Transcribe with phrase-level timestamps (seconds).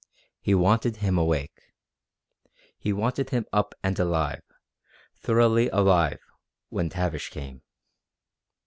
[0.39, 1.61] He wanted him awake.
[2.79, 4.41] He wanted him up and alive,
[5.15, 6.17] thoroughly alive,
[6.69, 7.61] when Tavish came.